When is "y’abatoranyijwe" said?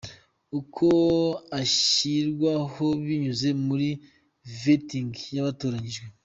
5.35-6.05